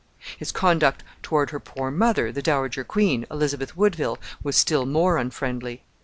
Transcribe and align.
His 0.35 0.51
conduct 0.51 1.03
toward 1.21 1.51
her 1.51 1.59
poor 1.59 1.91
mother, 1.91 2.31
the 2.31 2.41
dowager 2.41 2.83
queen, 2.83 3.27
Elizabeth 3.29 3.77
Woodville, 3.77 4.17
was 4.41 4.55
still 4.57 4.87
more 4.87 5.19
unfriendly. 5.19 5.83